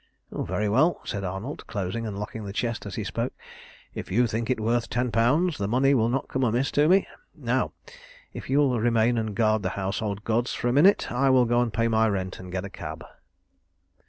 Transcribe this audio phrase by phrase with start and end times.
[0.31, 3.33] "Very well," said Arnold, closing and locking the chest as he spoke,
[3.93, 7.07] "if you think it worth ten pounds, the money will not come amiss to me.
[7.35, 7.73] Now,
[8.33, 11.61] if you will remain and guard the household gods for a minute, I will go
[11.61, 13.05] and pay my rent and get a cab."